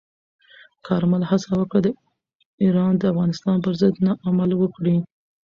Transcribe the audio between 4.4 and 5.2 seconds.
وکړي.